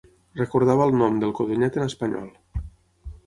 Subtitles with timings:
[0.39, 2.63] Recordava el nom del codonyat en espanyol.